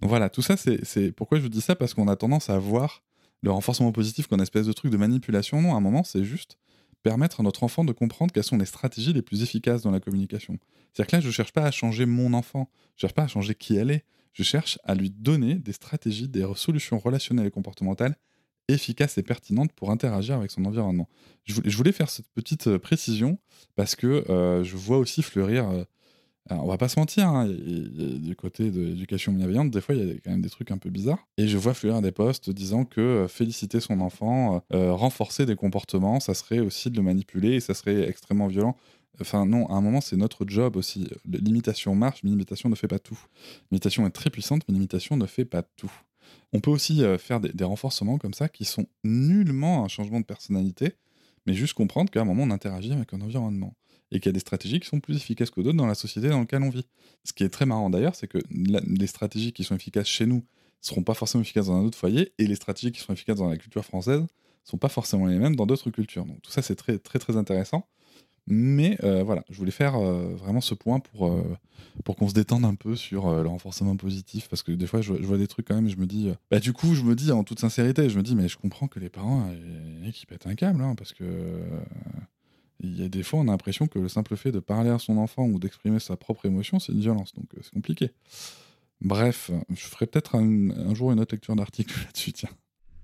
Donc 0.00 0.08
voilà 0.08 0.30
tout 0.30 0.42
ça 0.42 0.56
c'est 0.56 1.12
pourquoi 1.12 1.38
je 1.38 1.42
vous 1.42 1.48
dis 1.48 1.60
ça 1.60 1.74
parce 1.74 1.94
qu'on 1.94 2.08
a 2.08 2.16
tendance 2.16 2.48
à 2.48 2.58
voir 2.58 3.02
le 3.42 3.50
renforcement 3.50 3.92
positif 3.92 4.26
une 4.30 4.40
espèce 4.40 4.66
de 4.66 4.72
truc 4.72 4.90
de 4.90 4.96
manipulation 4.96 5.60
non 5.60 5.74
à 5.74 5.76
un 5.76 5.80
moment 5.80 6.04
c'est 6.04 6.24
juste 6.24 6.58
permettre 7.02 7.40
à 7.40 7.42
notre 7.42 7.64
enfant 7.64 7.84
de 7.84 7.92
comprendre 7.92 8.32
quelles 8.32 8.44
sont 8.44 8.58
les 8.58 8.64
stratégies 8.64 9.12
les 9.12 9.22
plus 9.22 9.42
efficaces 9.42 9.82
dans 9.82 9.90
la 9.90 10.00
communication. 10.00 10.58
C'est-à-dire 10.92 11.10
que 11.10 11.16
là, 11.16 11.20
je 11.20 11.26
ne 11.26 11.32
cherche 11.32 11.52
pas 11.52 11.64
à 11.64 11.70
changer 11.70 12.06
mon 12.06 12.32
enfant, 12.32 12.70
je 12.96 12.98
ne 12.98 13.08
cherche 13.08 13.14
pas 13.14 13.24
à 13.24 13.26
changer 13.26 13.54
qui 13.54 13.76
elle 13.76 13.90
est, 13.90 14.04
je 14.32 14.42
cherche 14.42 14.78
à 14.84 14.94
lui 14.94 15.10
donner 15.10 15.56
des 15.56 15.72
stratégies, 15.72 16.28
des 16.28 16.46
solutions 16.54 16.98
relationnelles 16.98 17.46
et 17.46 17.50
comportementales 17.50 18.16
efficaces 18.68 19.18
et 19.18 19.22
pertinentes 19.22 19.72
pour 19.72 19.90
interagir 19.90 20.36
avec 20.36 20.50
son 20.50 20.64
environnement. 20.64 21.08
Je 21.44 21.76
voulais 21.76 21.92
faire 21.92 22.08
cette 22.08 22.28
petite 22.28 22.68
euh, 22.68 22.78
précision 22.78 23.38
parce 23.74 23.96
que 23.96 24.24
euh, 24.30 24.62
je 24.62 24.76
vois 24.76 24.98
aussi 24.98 25.22
fleurir 25.22 25.68
euh, 25.68 25.84
alors, 26.48 26.64
on 26.64 26.68
va 26.68 26.76
pas 26.76 26.88
se 26.88 26.98
mentir, 26.98 27.28
hein, 27.28 27.46
du 27.48 28.34
côté 28.34 28.70
de 28.70 28.80
l'éducation 28.80 29.32
bienveillante, 29.32 29.70
des 29.70 29.80
fois, 29.80 29.94
il 29.94 30.08
y 30.08 30.10
a 30.10 30.14
quand 30.14 30.32
même 30.32 30.42
des 30.42 30.50
trucs 30.50 30.72
un 30.72 30.78
peu 30.78 30.90
bizarres. 30.90 31.24
Et 31.38 31.46
je 31.46 31.56
vois 31.56 31.72
fleurir 31.72 32.02
des 32.02 32.10
posts 32.10 32.50
disant 32.50 32.84
que 32.84 33.00
euh, 33.00 33.28
féliciter 33.28 33.78
son 33.78 34.00
enfant, 34.00 34.56
euh, 34.56 34.76
euh, 34.76 34.92
renforcer 34.92 35.46
des 35.46 35.54
comportements, 35.54 36.18
ça 36.18 36.34
serait 36.34 36.58
aussi 36.58 36.90
de 36.90 36.96
le 36.96 37.02
manipuler 37.02 37.54
et 37.54 37.60
ça 37.60 37.74
serait 37.74 38.08
extrêmement 38.08 38.48
violent. 38.48 38.76
Enfin, 39.20 39.46
non, 39.46 39.68
à 39.68 39.74
un 39.74 39.80
moment, 39.80 40.00
c'est 40.00 40.16
notre 40.16 40.44
job 40.48 40.76
aussi. 40.76 41.08
L'imitation 41.26 41.94
marche, 41.94 42.24
mais 42.24 42.30
l'imitation 42.30 42.68
ne 42.68 42.74
fait 42.74 42.88
pas 42.88 42.98
tout. 42.98 43.18
L'imitation 43.70 44.04
est 44.06 44.10
très 44.10 44.30
puissante, 44.30 44.62
mais 44.66 44.72
l'imitation 44.72 45.16
ne 45.16 45.26
fait 45.26 45.44
pas 45.44 45.62
tout. 45.62 45.92
On 46.52 46.60
peut 46.60 46.70
aussi 46.70 47.02
faire 47.18 47.38
des, 47.40 47.50
des, 47.52 47.64
renforcements 47.64 48.18
comme 48.18 48.34
ça 48.34 48.48
qui 48.48 48.64
sont 48.64 48.86
nullement 49.04 49.84
un 49.84 49.88
changement 49.88 50.18
de 50.18 50.24
personnalité, 50.24 50.94
mais 51.46 51.54
juste 51.54 51.74
comprendre 51.74 52.10
qu'à 52.10 52.22
un 52.22 52.24
moment, 52.24 52.42
on 52.44 52.50
interagit 52.50 52.92
avec 52.92 53.12
un 53.12 53.20
environnement 53.20 53.74
et 54.12 54.20
qu'il 54.20 54.26
y 54.26 54.28
a 54.28 54.32
des 54.32 54.40
stratégies 54.40 54.78
qui 54.78 54.86
sont 54.86 55.00
plus 55.00 55.16
efficaces 55.16 55.50
que 55.50 55.60
d'autres 55.60 55.76
dans 55.76 55.86
la 55.86 55.94
société 55.94 56.28
dans 56.28 56.40
laquelle 56.40 56.62
on 56.62 56.70
vit. 56.70 56.86
Ce 57.24 57.32
qui 57.32 57.42
est 57.42 57.48
très 57.48 57.66
marrant 57.66 57.90
d'ailleurs, 57.90 58.14
c'est 58.14 58.28
que 58.28 58.38
les 58.50 59.06
stratégies 59.06 59.52
qui 59.52 59.64
sont 59.64 59.74
efficaces 59.74 60.06
chez 60.06 60.26
nous 60.26 60.36
ne 60.36 60.42
seront 60.80 61.02
pas 61.02 61.14
forcément 61.14 61.42
efficaces 61.42 61.66
dans 61.66 61.76
un 61.76 61.82
autre 61.82 61.98
foyer, 61.98 62.32
et 62.38 62.46
les 62.46 62.54
stratégies 62.54 62.92
qui 62.92 63.00
sont 63.00 63.12
efficaces 63.12 63.38
dans 63.38 63.48
la 63.48 63.56
culture 63.56 63.84
française 63.84 64.20
ne 64.20 64.26
sont 64.64 64.78
pas 64.78 64.90
forcément 64.90 65.26
les 65.26 65.38
mêmes 65.38 65.56
dans 65.56 65.66
d'autres 65.66 65.90
cultures. 65.90 66.26
Donc 66.26 66.40
tout 66.42 66.52
ça, 66.52 66.62
c'est 66.62 66.76
très 66.76 66.98
très 66.98 67.18
très 67.18 67.36
intéressant. 67.36 67.88
Mais 68.48 68.98
euh, 69.04 69.22
voilà, 69.22 69.44
je 69.50 69.56
voulais 69.56 69.70
faire 69.70 69.94
euh, 69.94 70.34
vraiment 70.34 70.60
ce 70.60 70.74
point 70.74 70.98
pour, 70.98 71.28
euh, 71.28 71.56
pour 72.04 72.16
qu'on 72.16 72.28
se 72.28 72.34
détende 72.34 72.64
un 72.64 72.74
peu 72.74 72.96
sur 72.96 73.30
le 73.30 73.48
renforcement 73.48 73.96
positif, 73.96 74.48
parce 74.48 74.62
que 74.62 74.72
des 74.72 74.86
fois, 74.86 75.00
je, 75.00 75.12
vois 75.12 75.38
des 75.38 75.46
trucs 75.46 75.68
quand 75.68 75.76
même, 75.76 75.86
et 75.86 75.90
je 75.90 75.96
me 75.96 76.06
dis, 76.06 76.32
bah 76.50 76.58
du 76.58 76.72
coup, 76.72 76.94
je 76.94 77.02
me 77.02 77.14
dis 77.14 77.30
en 77.30 77.44
toute 77.44 77.60
sincérité, 77.60 78.10
je 78.10 78.18
me 78.18 78.22
dis, 78.22 78.34
mais 78.34 78.48
je 78.48 78.58
comprends 78.58 78.88
que 78.88 78.98
les 78.98 79.08
parents, 79.08 79.48
qui 80.12 80.26
pètent 80.26 80.46
un 80.48 80.56
câble, 80.56 80.82
hein, 80.82 80.96
parce 80.96 81.12
que 81.12 81.24
il 82.82 83.00
y 83.00 83.04
a 83.04 83.08
des 83.08 83.22
fois, 83.22 83.40
on 83.40 83.48
a 83.48 83.52
l'impression 83.52 83.86
que 83.86 83.98
le 83.98 84.08
simple 84.08 84.36
fait 84.36 84.52
de 84.52 84.60
parler 84.60 84.90
à 84.90 84.98
son 84.98 85.16
enfant 85.18 85.46
ou 85.46 85.58
d'exprimer 85.58 86.00
sa 86.00 86.16
propre 86.16 86.46
émotion, 86.46 86.78
c'est 86.78 86.92
une 86.92 87.00
violence. 87.00 87.32
Donc, 87.34 87.46
euh, 87.54 87.60
c'est 87.62 87.72
compliqué. 87.72 88.10
Bref, 89.00 89.50
je 89.70 89.84
ferai 89.84 90.06
peut-être 90.06 90.36
un, 90.36 90.94
jour 90.94 91.12
une 91.12 91.20
autre 91.20 91.34
lecture 91.34 91.56
d'article 91.56 91.94
là-dessus, 92.04 92.32
tiens. 92.32 92.50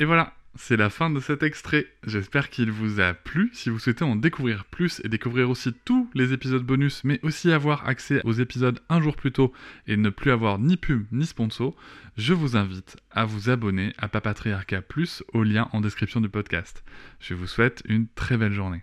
Et 0.00 0.04
voilà, 0.04 0.32
c'est 0.54 0.76
la 0.76 0.90
fin 0.90 1.10
de 1.10 1.20
cet 1.20 1.42
extrait. 1.42 1.86
J'espère 2.04 2.50
qu'il 2.50 2.70
vous 2.70 3.00
a 3.00 3.14
plu. 3.14 3.50
Si 3.52 3.68
vous 3.68 3.78
souhaitez 3.78 4.04
en 4.04 4.16
découvrir 4.16 4.64
plus 4.64 5.00
et 5.04 5.08
découvrir 5.08 5.50
aussi 5.50 5.72
tous 5.84 6.08
les 6.14 6.32
épisodes 6.32 6.62
bonus, 6.62 7.02
mais 7.04 7.20
aussi 7.22 7.50
avoir 7.52 7.88
accès 7.88 8.20
aux 8.24 8.32
épisodes 8.32 8.80
un 8.88 9.00
jour 9.00 9.16
plus 9.16 9.32
tôt 9.32 9.52
et 9.86 9.96
ne 9.96 10.10
plus 10.10 10.30
avoir 10.30 10.58
ni 10.58 10.76
pub 10.76 11.06
ni 11.12 11.26
sponsor, 11.26 11.76
je 12.16 12.32
vous 12.32 12.56
invite 12.56 12.96
à 13.10 13.24
vous 13.24 13.50
abonner 13.50 13.92
à 13.98 14.08
Papatriarca 14.08 14.82
Plus 14.82 15.22
au 15.32 15.42
lien 15.42 15.68
en 15.72 15.80
description 15.80 16.20
du 16.20 16.28
podcast. 16.28 16.84
Je 17.20 17.34
vous 17.34 17.46
souhaite 17.46 17.82
une 17.86 18.08
très 18.08 18.36
belle 18.36 18.52
journée. 18.52 18.82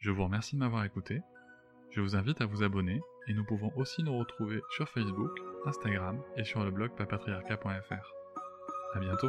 Je 0.00 0.12
vous 0.12 0.24
remercie 0.24 0.54
de 0.54 0.60
m'avoir 0.60 0.84
écouté. 0.84 1.22
Je 1.90 2.00
vous 2.00 2.14
invite 2.14 2.40
à 2.40 2.46
vous 2.46 2.62
abonner 2.62 3.00
et 3.26 3.34
nous 3.34 3.44
pouvons 3.44 3.72
aussi 3.76 4.02
nous 4.04 4.16
retrouver 4.16 4.60
sur 4.70 4.88
Facebook, 4.88 5.32
Instagram 5.66 6.22
et 6.36 6.44
sur 6.44 6.62
le 6.62 6.70
blog 6.70 6.92
papatriarca.fr. 6.96 8.12
A 8.94 9.00
bientôt 9.00 9.28